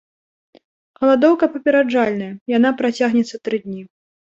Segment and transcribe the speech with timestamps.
[1.03, 3.89] Галадоўка папераджальная, яна працягнецца тры дні.